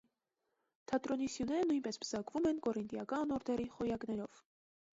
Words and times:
Թատրոնի 0.91 1.27
սյուները 1.33 1.67
նույնպես 1.73 2.01
պսակվում 2.05 2.49
են 2.53 2.63
կորինտիական 2.69 3.37
օրդերի 3.39 3.71
խոյակներով։ 3.77 4.45